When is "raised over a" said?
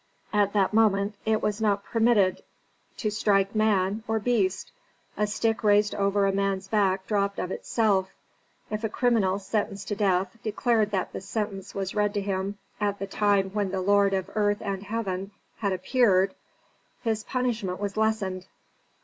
5.63-6.31